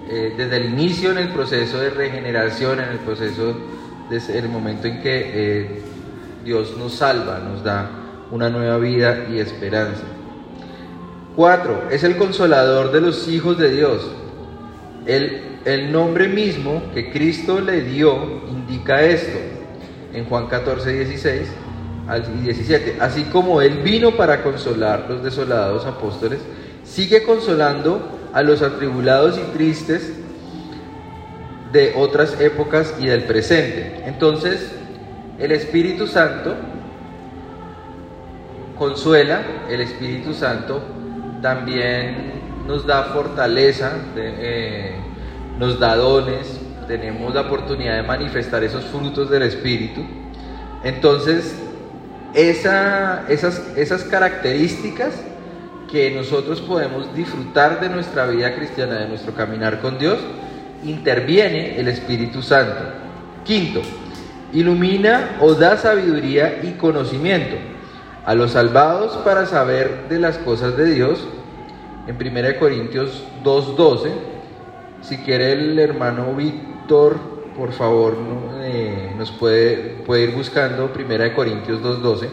eh, 0.10 0.34
desde 0.38 0.56
el 0.56 0.66
inicio, 0.68 1.12
en 1.12 1.18
el 1.18 1.34
proceso 1.34 1.78
de 1.78 1.90
regeneración, 1.90 2.80
en 2.80 2.88
el 2.88 3.00
proceso, 3.00 3.54
desde 4.10 4.40
el 4.40 4.48
momento 4.48 4.88
en 4.88 5.02
que 5.02 5.32
eh, 5.34 5.82
Dios 6.46 6.78
nos 6.78 6.94
salva, 6.94 7.40
nos 7.40 7.62
da 7.66 7.90
una 8.32 8.50
nueva 8.50 8.78
vida 8.78 9.26
y 9.30 9.40
esperanza. 9.40 10.04
Cuatro, 11.36 11.90
es 11.92 12.02
el 12.06 12.16
consolador 12.16 12.94
de 12.94 13.02
los 13.02 13.28
hijos 13.28 13.58
de 13.58 13.72
Dios. 13.72 14.10
El, 15.06 15.47
el 15.68 15.92
nombre 15.92 16.28
mismo 16.30 16.82
que 16.94 17.12
Cristo 17.12 17.60
le 17.60 17.82
dio 17.82 18.16
indica 18.50 19.02
esto 19.02 19.38
en 20.14 20.24
Juan 20.26 20.48
14, 20.48 20.94
16 20.94 21.50
al- 22.08 22.24
y 22.40 22.44
17. 22.44 22.98
Así 23.02 23.24
como 23.26 23.62
Él 23.62 23.80
vino 23.84 24.12
para 24.16 24.44
consolar 24.44 25.08
los 25.10 25.22
desolados 25.24 25.86
apóstoles, 25.86 26.40
sigue 26.86 27.24
consolando 27.24 28.00
a 28.34 28.42
los 28.44 28.62
atribulados 28.62 29.38
y 29.38 29.42
tristes 29.58 30.14
de 31.74 31.94
otras 31.98 32.40
épocas 32.40 32.96
y 33.00 33.08
del 33.08 33.24
presente. 33.24 34.04
Entonces, 34.06 34.72
el 35.38 35.52
Espíritu 35.52 36.08
Santo 36.08 36.56
consuela, 38.78 39.42
el 39.70 39.82
Espíritu 39.82 40.34
Santo 40.34 40.82
también 41.42 42.38
nos 42.68 42.86
da 42.86 43.04
fortaleza, 43.06 43.92
de- 44.16 44.34
eh, 44.38 44.96
nos 45.58 45.80
da 45.80 45.96
dones, 45.96 46.60
tenemos 46.88 47.34
la 47.34 47.41
oportunidad 47.41 47.96
de 47.98 48.04
manifestar 48.04 48.63
esos 48.63 48.84
frutos 48.86 49.30
del 49.30 49.43
Espíritu. 49.43 50.02
Entonces, 50.84 51.56
esa- 52.34 53.26
esas, 53.30 53.62
esas 53.76 54.04
características 54.04 55.13
que 55.91 56.12
nosotros 56.12 56.62
podemos 56.62 57.13
disfrutar 57.15 57.80
de 57.80 57.89
nuestra 57.89 58.26
vida 58.28 58.54
cristiana, 58.56 58.96
de 59.00 59.08
nuestro 59.08 59.34
caminar 59.34 59.80
con 59.82 59.98
Dios, 59.98 60.17
interviene 60.84 61.80
el 61.80 61.88
Espíritu 61.88 62.41
Santo. 62.41 62.84
Quinto, 63.43 63.82
ilumina 64.54 65.38
o 65.39 65.54
da 65.54 65.78
sabiduría 65.78 66.60
y 66.63 66.72
conocimiento 66.74 67.56
a 68.26 68.36
los 68.36 68.52
salvados 68.52 69.13
para 69.24 69.46
saber 69.46 70.06
de 70.10 70.20
las 70.20 70.38
cosas 70.38 70.76
de 70.78 70.86
Dios. 70.93 71.26
En 72.08 72.17
1 72.17 72.60
Corintios 72.60 73.24
2.12, 73.43 74.12
si 75.02 75.18
quiere 75.18 75.54
el 75.54 75.80
hermano 75.80 76.34
Víctor, 76.34 77.18
por 77.58 77.72
favor, 77.72 78.18
no, 78.18 78.64
eh, 78.64 79.14
nos 79.18 79.32
puede, 79.32 79.76
puede 80.06 80.24
ir 80.24 80.32
buscando 80.32 80.92
1 80.94 81.34
Corintios 81.36 81.82
2.12. 81.82 82.28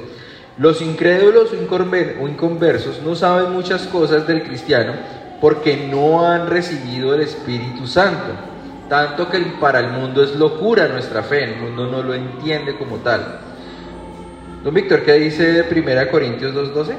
Los 0.59 0.81
incrédulos 0.83 1.53
o 1.53 1.57
inconver- 1.57 2.17
o 2.21 2.29
inconversos 2.29 3.01
no 3.03 3.15
saben 3.15 3.53
muchas 3.53 3.87
cosas 3.87 4.27
del 4.27 4.43
cristiano 4.43 4.93
porque 5.41 5.89
no 5.91 6.27
han 6.27 6.49
recibido 6.49 7.15
el 7.15 7.23
Espíritu 7.23 7.87
Santo. 7.87 8.33
Tanto 8.89 9.29
que 9.31 9.39
para 9.61 9.81
el 9.81 9.89
mundo 9.89 10.23
es 10.23 10.37
locura 10.37 10.89
nuestra 10.89 11.23
fe, 11.23 11.45
el 11.45 11.57
mundo 11.57 11.87
no 11.87 12.03
lo 12.03 12.15
entiende 12.15 12.77
como 12.77 12.97
tal. 12.99 13.41
Don 14.63 14.73
Víctor, 14.75 15.03
¿qué 15.03 15.15
dice 15.15 15.65
1 15.71 16.11
Corintios 16.11 16.55
2.12? 16.55 16.95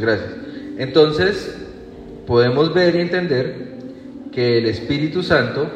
Gracias. 0.00 0.30
Entonces, 0.78 1.56
podemos 2.26 2.74
ver 2.74 2.96
y 2.96 3.00
entender 3.00 3.76
que 4.32 4.58
el 4.58 4.66
Espíritu 4.66 5.22
Santo 5.22 5.70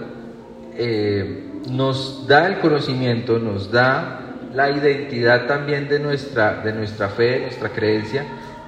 eh, 0.76 1.44
nos 1.70 2.26
da 2.26 2.46
el 2.46 2.58
conocimiento, 2.58 3.38
nos 3.38 3.70
da 3.70 4.20
la 4.54 4.70
identidad 4.70 5.46
también 5.46 5.88
de 5.88 5.98
nuestra, 5.98 6.62
de 6.62 6.72
nuestra 6.72 7.08
fe, 7.08 7.30
de 7.30 7.40
nuestra 7.40 7.68
creencia, 7.70 8.24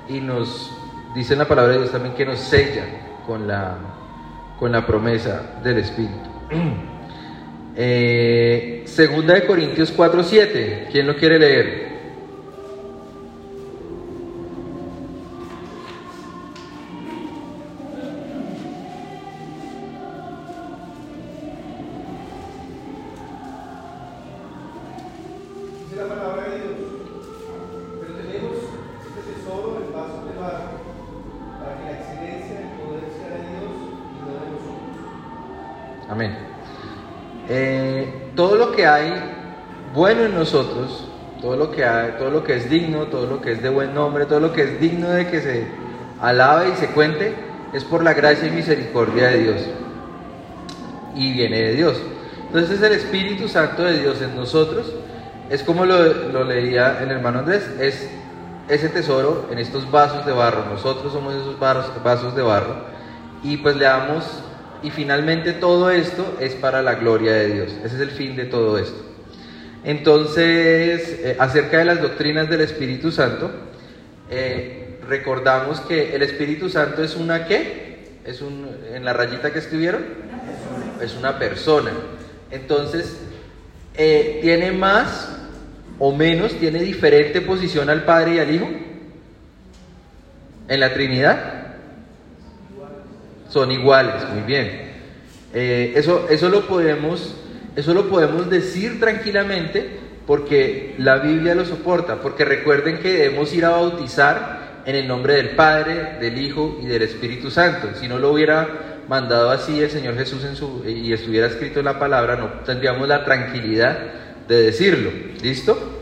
y 0.08 0.20
nos 0.20 0.70
dice 1.14 1.34
en 1.34 1.40
la 1.40 1.48
palabra 1.48 1.72
de 1.72 1.78
Dios 1.80 1.92
también 1.92 2.14
que 2.14 2.24
nos 2.24 2.38
sella 2.38 2.84
con 3.26 3.46
la, 3.46 3.76
con 4.58 4.72
la 4.72 4.86
promesa 4.86 5.60
del 5.62 5.78
Espíritu. 5.78 6.30
Eh, 7.74 8.82
segunda 8.84 9.32
de 9.32 9.46
Corintios 9.46 9.96
4:7, 9.96 10.88
¿quién 10.92 11.06
lo 11.06 11.16
quiere 11.16 11.38
leer? 11.38 11.91
En 40.24 40.34
nosotros, 40.34 41.06
todo 41.40 41.56
lo 41.56 41.70
que 41.70 41.84
todo 42.18 42.30
lo 42.30 42.44
que 42.44 42.56
es 42.56 42.70
digno, 42.70 43.06
todo 43.06 43.26
lo 43.26 43.40
que 43.40 43.52
es 43.52 43.62
de 43.62 43.68
buen 43.68 43.94
nombre, 43.94 44.26
todo 44.26 44.40
lo 44.40 44.52
que 44.52 44.62
es 44.62 44.80
digno 44.80 45.08
de 45.08 45.28
que 45.28 45.40
se 45.40 45.66
alabe 46.20 46.70
y 46.70 46.76
se 46.76 46.88
cuente, 46.88 47.34
es 47.72 47.84
por 47.84 48.04
la 48.04 48.14
gracia 48.14 48.48
y 48.48 48.50
misericordia 48.50 49.28
de 49.28 49.38
Dios. 49.38 49.62
Y 51.14 51.32
viene 51.32 51.62
de 51.62 51.72
Dios. 51.74 52.00
Entonces 52.46 52.80
el 52.82 52.92
Espíritu 52.92 53.48
Santo 53.48 53.82
de 53.82 53.98
Dios 53.98 54.20
en 54.22 54.36
nosotros 54.36 54.92
es 55.50 55.62
como 55.62 55.84
lo, 55.84 56.02
lo 56.30 56.44
leía 56.44 56.98
el 57.02 57.10
hermano 57.10 57.40
Andrés, 57.40 57.68
es 57.80 58.08
ese 58.68 58.88
tesoro 58.88 59.48
en 59.50 59.58
estos 59.58 59.90
vasos 59.90 60.24
de 60.24 60.32
barro. 60.32 60.64
Nosotros 60.66 61.12
somos 61.12 61.34
esos 61.34 61.58
vasos 61.58 62.34
de 62.34 62.42
barro. 62.42 62.76
Y 63.42 63.56
pues 63.56 63.76
le 63.76 63.84
damos, 63.84 64.24
y 64.82 64.90
finalmente 64.90 65.52
todo 65.52 65.90
esto 65.90 66.36
es 66.40 66.54
para 66.54 66.82
la 66.82 66.94
gloria 66.94 67.32
de 67.32 67.48
Dios. 67.48 67.72
Ese 67.84 67.96
es 67.96 68.00
el 68.00 68.10
fin 68.10 68.36
de 68.36 68.44
todo 68.44 68.78
esto. 68.78 69.11
Entonces, 69.84 71.20
eh, 71.24 71.36
acerca 71.38 71.78
de 71.78 71.84
las 71.84 72.00
doctrinas 72.00 72.48
del 72.48 72.60
Espíritu 72.60 73.10
Santo, 73.10 73.50
eh, 74.30 74.98
recordamos 75.08 75.80
que 75.80 76.14
el 76.14 76.22
Espíritu 76.22 76.68
Santo 76.68 77.02
es 77.02 77.16
una 77.16 77.46
qué? 77.46 78.20
Es 78.24 78.42
un, 78.42 78.68
en 78.92 79.04
la 79.04 79.12
rayita 79.12 79.52
que 79.52 79.58
escribieron, 79.58 80.04
es 81.00 81.16
una 81.16 81.38
persona. 81.38 81.90
Entonces, 82.52 83.16
eh, 83.96 84.38
tiene 84.40 84.70
más 84.70 85.36
o 85.98 86.14
menos, 86.14 86.54
tiene 86.54 86.80
diferente 86.80 87.40
posición 87.40 87.90
al 87.90 88.04
Padre 88.04 88.36
y 88.36 88.38
al 88.38 88.54
Hijo 88.54 88.68
en 90.68 90.80
la 90.80 90.94
Trinidad. 90.94 91.74
Son 93.48 93.70
iguales, 93.72 94.28
muy 94.32 94.42
bien. 94.42 94.92
Eso, 95.52 96.28
eso, 96.30 96.48
lo 96.48 96.66
podemos, 96.66 97.34
eso 97.76 97.94
lo 97.94 98.08
podemos 98.08 98.50
decir 98.50 99.00
tranquilamente 99.00 100.00
porque 100.26 100.94
la 100.98 101.18
Biblia 101.18 101.54
lo 101.54 101.64
soporta, 101.64 102.20
porque 102.20 102.44
recuerden 102.44 102.98
que 102.98 103.12
debemos 103.12 103.52
ir 103.54 103.64
a 103.64 103.70
bautizar 103.70 104.82
en 104.84 104.96
el 104.96 105.08
nombre 105.08 105.34
del 105.34 105.50
Padre, 105.50 106.18
del 106.20 106.38
Hijo 106.38 106.78
y 106.82 106.86
del 106.86 107.02
Espíritu 107.02 107.50
Santo. 107.50 107.88
Si 107.98 108.08
no 108.08 108.18
lo 108.18 108.32
hubiera 108.32 109.02
mandado 109.08 109.50
así 109.50 109.80
el 109.80 109.90
Señor 109.90 110.16
Jesús 110.16 110.44
en 110.44 110.56
su, 110.56 110.84
y 110.86 111.12
estuviera 111.12 111.46
escrito 111.46 111.80
en 111.80 111.86
la 111.86 111.98
palabra, 111.98 112.36
no 112.36 112.46
tendríamos 112.64 113.08
la 113.08 113.24
tranquilidad 113.24 113.98
de 114.46 114.62
decirlo. 114.62 115.10
¿Listo? 115.42 116.00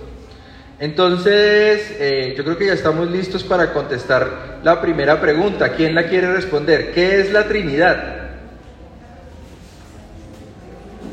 Entonces, 0.79 1.95
eh, 1.99 2.35
yo 2.37 2.45
creo 2.45 2.57
que 2.57 2.67
ya 2.67 2.73
estamos 2.73 3.11
listos 3.11 3.45
para 3.45 3.73
contestar 3.73 4.61
la 4.63 4.81
primera 4.81 5.21
pregunta. 5.21 5.73
¿Quién 5.75 5.95
la 5.95 6.09
quiere 6.09 6.33
responder? 6.33 6.93
¿Qué 6.93 7.21
es 7.21 7.33
la 7.33 7.45
Trinidad? 7.45 8.20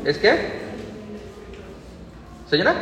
¿Es 0.04 0.18
qué? 0.18 0.36
¿Señora? 2.48 2.74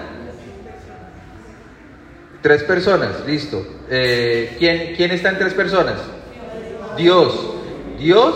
Tres 2.42 2.62
personas, 2.62 3.26
listo. 3.26 3.66
Eh, 3.90 4.54
¿quién, 4.58 4.94
¿Quién 4.94 5.10
está 5.10 5.30
en 5.30 5.38
tres 5.38 5.54
personas? 5.54 5.96
Dios. 6.96 7.54
Dios 7.98 8.34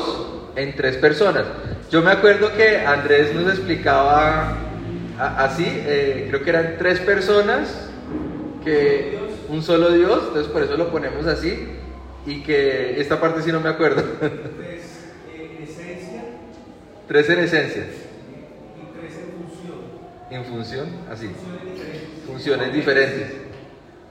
en 0.56 0.74
tres 0.74 0.96
personas. 0.96 1.44
Yo 1.90 2.02
me 2.02 2.10
acuerdo 2.10 2.52
que 2.54 2.78
Andrés 2.78 3.34
nos 3.34 3.52
explicaba 3.52 4.56
así, 5.18 5.64
eh, 5.66 6.26
creo 6.28 6.42
que 6.42 6.50
eran 6.50 6.76
tres 6.78 7.00
personas, 7.00 7.90
que 8.64 9.18
un 9.48 9.62
solo 9.62 9.90
Dios, 9.90 10.22
entonces 10.28 10.52
por 10.52 10.62
eso 10.62 10.76
lo 10.76 10.90
ponemos 10.90 11.26
así, 11.26 11.68
y 12.26 12.42
que 12.42 13.00
esta 13.00 13.20
parte 13.20 13.42
sí 13.42 13.52
no 13.52 13.60
me 13.60 13.68
acuerdo. 13.68 14.02
Tres 14.20 15.00
eh, 15.34 15.56
en 15.58 15.64
esencia 15.64 16.22
tres 17.08 17.30
en 17.30 17.38
esencia, 17.40 17.82
y 17.82 18.98
tres 18.98 19.14
en 19.16 19.32
función. 19.32 19.78
En 20.30 20.44
función, 20.44 20.88
así, 21.10 21.28
Funciones 22.26 22.72
diferentes. 22.72 23.32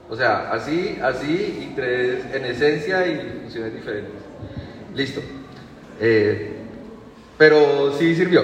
O 0.08 0.16
sea, 0.16 0.50
así, 0.52 0.98
así, 1.02 1.68
y 1.70 1.72
tres 1.74 2.24
en 2.34 2.44
esencia 2.44 3.06
y 3.06 3.40
funciones 3.42 3.74
diferentes. 3.74 4.12
Listo. 4.94 5.20
Eh, 6.00 6.50
pero 7.38 7.94
sí 7.98 8.14
sirvió. 8.14 8.42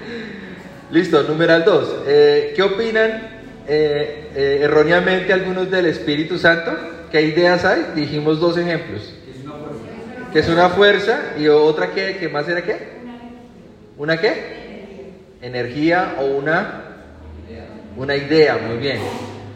Listo, 0.90 1.22
numeral 1.22 1.64
2. 1.64 1.94
¿Qué 2.04 2.62
opinan 2.62 3.10
eh, 3.66 4.30
eh, 4.34 4.58
erróneamente 4.62 5.32
algunos 5.32 5.70
del 5.70 5.86
Espíritu 5.86 6.36
Santo? 6.36 6.76
¿Qué 7.10 7.22
ideas 7.22 7.64
hay? 7.64 7.92
Dijimos 7.94 8.38
dos 8.38 8.58
ejemplos. 8.58 9.14
Que 10.32 10.40
es 10.40 10.48
una 10.48 10.68
fuerza 10.68 11.32
y 11.38 11.46
otra 11.48 11.92
que, 11.92 12.18
¿qué 12.18 12.28
más 12.28 12.46
era 12.48 12.62
qué? 12.62 12.76
¿Una 13.96 14.20
qué? 14.20 14.65
Energía 15.46 16.16
o 16.20 16.24
una 16.24 16.86
una 17.96 18.14
idea, 18.14 18.58
muy 18.58 18.76
bien. 18.76 18.98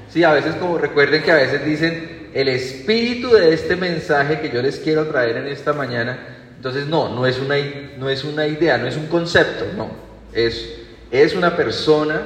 Sí, 0.09 0.25
a 0.25 0.33
veces 0.33 0.55
como 0.55 0.79
recuerden 0.79 1.23
que 1.23 1.31
a 1.31 1.37
veces 1.37 1.65
dicen 1.65 2.31
el 2.33 2.49
espíritu 2.49 3.31
de 3.31 3.53
este 3.53 3.77
mensaje 3.77 4.41
que 4.41 4.51
yo 4.51 4.63
les 4.63 4.79
quiero 4.79 5.07
traer 5.07 5.37
en 5.37 5.47
esta 5.47 5.73
mañana. 5.73 6.19
Entonces 6.57 6.87
no, 6.87 7.15
no 7.15 7.27
es 7.27 7.39
una, 7.39 7.57
no 7.99 8.09
es 8.09 8.25
una 8.25 8.47
idea, 8.47 8.79
no 8.79 8.87
es 8.87 8.97
un 8.97 9.07
concepto, 9.07 9.67
no. 9.77 9.91
Es, 10.33 10.79
es 11.11 11.35
una 11.35 11.57
persona 11.57 12.23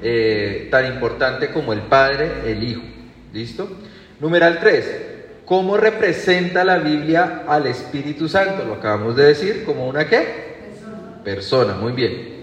eh, 0.00 0.68
tan 0.70 0.86
importante 0.86 1.50
como 1.50 1.72
el 1.72 1.80
Padre, 1.80 2.30
el 2.46 2.62
Hijo. 2.62 2.82
¿Listo? 3.32 3.68
Numeral 4.20 4.58
3. 4.60 5.02
¿Cómo 5.44 5.76
representa 5.76 6.64
la 6.64 6.78
Biblia 6.78 7.44
al 7.48 7.66
Espíritu 7.66 8.28
Santo? 8.28 8.64
Lo 8.64 8.74
acabamos 8.74 9.16
de 9.16 9.24
decir, 9.24 9.64
como 9.64 9.88
una 9.88 10.06
qué? 10.06 10.48
Persona, 11.24 11.74
muy 11.74 11.92
bien. 11.92 12.37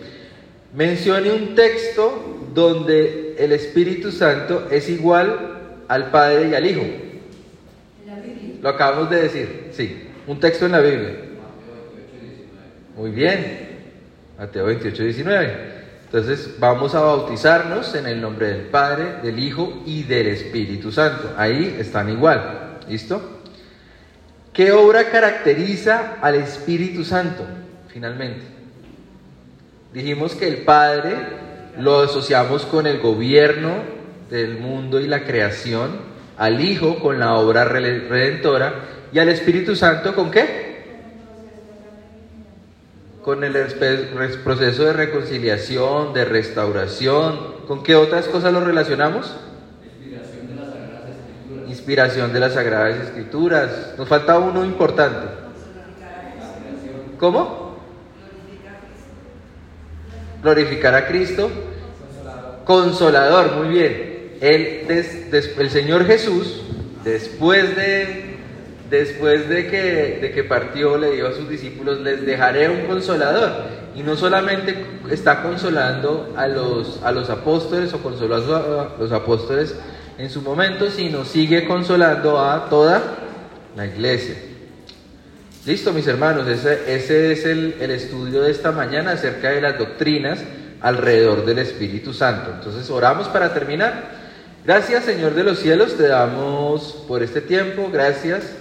Mencione 0.76 1.32
un 1.32 1.56
texto 1.56 2.50
donde 2.54 3.36
el 3.40 3.54
Espíritu 3.54 4.12
Santo 4.12 4.68
es 4.70 4.90
igual 4.90 5.84
al 5.88 6.12
Padre 6.12 6.50
y 6.50 6.54
al 6.54 6.66
Hijo. 6.66 6.84
Lo 8.62 8.70
acabamos 8.70 9.10
de 9.10 9.22
decir, 9.22 9.70
sí. 9.72 10.10
Un 10.28 10.40
texto 10.40 10.66
en 10.66 10.72
la 10.74 10.80
Biblia. 10.80 11.16
Muy 12.98 13.12
bien. 13.12 13.70
Mateo 14.38 14.66
28, 14.66 15.04
19. 15.04 15.76
Entonces 16.06 16.56
vamos 16.60 16.94
a 16.94 17.02
bautizarnos 17.02 17.96
en 17.96 18.08
el 18.08 18.20
nombre 18.20 18.48
del 18.48 18.62
Padre, 18.68 19.22
del 19.24 19.40
Hijo 19.40 19.84
y 19.86 20.04
del 20.04 20.28
Espíritu 20.28 20.92
Santo. 20.92 21.34
Ahí 21.38 21.78
están 21.80 22.10
igual. 22.10 22.80
¿Listo? 22.90 23.42
¿Qué 24.52 24.72
obra 24.72 25.10
caracteriza 25.10 26.18
al 26.22 26.36
Espíritu 26.36 27.04
Santo? 27.04 27.46
Finalmente. 27.88 28.55
Dijimos 29.96 30.36
que 30.36 30.50
el 30.50 30.58
Padre 30.58 31.16
lo 31.80 32.02
asociamos 32.02 32.66
con 32.66 32.86
el 32.86 33.00
gobierno 33.00 33.76
del 34.30 34.58
mundo 34.60 35.00
y 35.00 35.08
la 35.08 35.24
creación, 35.24 35.92
al 36.38 36.60
Hijo 36.60 37.00
con 37.00 37.18
la 37.18 37.36
obra 37.36 37.64
redentora 37.64 38.74
y 39.14 39.20
al 39.20 39.30
Espíritu 39.30 39.74
Santo 39.74 40.14
con 40.14 40.32
qué? 40.32 40.84
Con 43.24 43.46
el 43.46 43.54
proceso 44.44 44.84
de 44.84 44.92
reconciliación, 44.92 46.14
de 46.14 46.26
restauración. 46.26 47.64
¿Con 47.66 47.82
qué 47.82 47.96
otras 47.96 48.28
cosas 48.28 48.52
lo 48.52 48.60
relacionamos? 48.60 49.34
Inspiración 51.70 52.34
de 52.34 52.42
las 52.42 52.56
Sagradas 52.56 52.98
Escrituras. 52.98 53.94
Nos 53.98 54.10
falta 54.10 54.38
uno 54.40 54.66
importante. 54.66 55.26
¿Cómo? 57.18 57.65
Glorificar 60.50 60.94
a 60.94 61.08
Cristo. 61.08 61.50
Consolador, 62.66 63.54
muy 63.54 63.70
bien. 63.70 64.36
Él, 64.42 64.86
des- 65.32 65.58
el 65.58 65.70
Señor 65.72 66.06
Jesús, 66.06 66.62
después 67.04 67.76
de, 67.76 68.36
después 68.92 69.50
de 69.50 69.66
que, 69.66 70.20
de 70.22 70.32
que 70.32 70.44
partió, 70.44 71.00
le 71.00 71.14
dijo 71.14 71.30
a 71.30 71.34
sus 71.34 71.50
discípulos, 71.50 72.00
les 72.02 72.24
dejaré 72.28 72.70
un 72.70 72.82
consolador. 72.82 73.54
Y 73.96 74.04
no 74.04 74.16
solamente 74.16 74.76
está 75.10 75.42
consolando 75.42 76.32
a 76.38 76.46
los, 76.48 77.02
a 77.04 77.12
los 77.12 77.32
apóstoles 77.32 77.92
o 77.96 78.04
consoló 78.04 78.36
a 78.36 78.90
los 79.00 79.12
apóstoles 79.12 79.76
en 80.20 80.30
su 80.30 80.44
momento, 80.44 80.92
sino 80.92 81.26
sigue 81.26 81.66
consolando 81.66 82.40
a 82.40 82.70
toda 82.70 83.02
la 83.76 83.88
iglesia. 83.88 84.36
Listo, 85.66 85.94
mis 85.94 86.06
hermanos, 86.06 86.48
ese, 86.48 87.32
es 87.34 87.44
el, 87.44 87.78
el 87.80 87.90
estudio 87.90 88.44
de 88.44 88.52
esta 88.52 88.72
mañana 88.72 89.14
acerca 89.14 89.50
de 89.50 89.62
las 89.62 89.80
doctrinas 89.80 90.40
alrededor 90.80 91.44
del 91.44 91.58
Espíritu 91.58 92.14
Santo. 92.14 92.52
Entonces, 92.54 92.88
oramos 92.92 93.28
para 93.30 93.52
terminar. 93.52 94.12
Gracias, 94.64 95.06
Señor 95.06 95.34
de 95.34 95.44
los 95.44 95.58
cielos, 95.58 95.98
te 95.98 96.08
damos 96.08 97.04
por 97.08 97.24
este 97.24 97.42
tiempo, 97.42 97.90
gracias. 97.92 98.56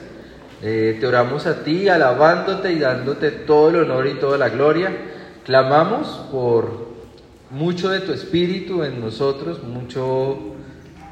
Eh, 0.62 0.96
te 0.98 1.06
oramos 1.06 1.46
a 1.46 1.62
ti, 1.62 1.90
alabándote 1.90 2.72
y 2.72 2.78
dándote 2.78 3.30
todo 3.32 3.68
el 3.68 3.76
honor 3.76 4.06
y 4.06 4.14
toda 4.14 4.38
la 4.38 4.48
gloria. 4.48 4.90
Clamamos 5.44 6.08
por 6.32 6.88
mucho 7.50 7.90
de 7.90 8.00
tu 8.00 8.14
Espíritu 8.14 8.82
en 8.82 9.02
nosotros, 9.02 9.62
mucho 9.62 10.38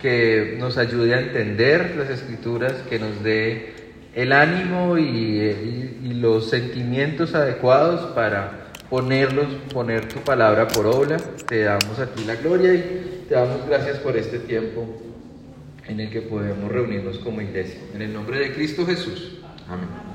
que 0.00 0.57
nos 0.59 0.78
ayude 0.78 1.14
a 1.14 1.20
entender 1.20 1.96
las 1.98 2.09
escrituras, 2.09 2.72
que 2.88 2.98
nos 2.98 3.22
dé 3.22 3.82
el 4.14 4.33
ánimo 4.33 4.98
y, 4.98 5.98
los 6.14 6.51
sentimientos 6.51 7.35
adecuados 7.35 8.12
para 8.12 8.68
ponerlos, 8.88 9.46
poner 9.72 10.09
tu 10.09 10.20
palabra 10.20 10.68
por 10.68 10.87
obra. 10.87 11.16
Te 11.16 11.62
damos 11.62 11.98
a 11.98 12.07
ti 12.07 12.25
la 12.25 12.37
gloria 12.37 12.75
y 12.75 13.25
te 13.29 13.35
damos 13.35 13.66
gracias 13.66 13.98
por 13.98 14.16
este 14.16 14.38
tiempo 14.38 14.87
en 15.88 15.98
el 15.98 16.11
que 16.11 16.20
podemos 16.22 16.70
reunirnos 16.70 17.18
como 17.18 17.40
iglesia. 17.40 17.81
En 17.92 18.03
el 18.03 18.12
nombre 18.12 18.38
de 18.38 18.55
Cristo 18.55 18.87
Jesús. 18.87 19.38
Amén. 19.68 20.12